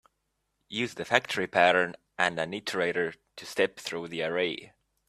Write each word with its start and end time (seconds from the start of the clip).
Use 0.67 0.95
the 0.95 1.05
factory 1.05 1.45
pattern 1.45 1.95
and 2.17 2.39
an 2.39 2.53
iterator 2.53 3.15
to 3.35 3.45
step 3.45 3.77
through 3.79 4.07
the 4.07 4.23
array. 4.23 4.73